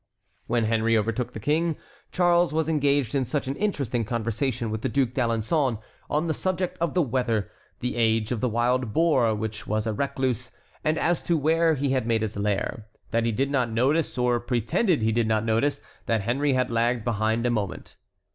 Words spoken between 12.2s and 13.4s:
his lair, that he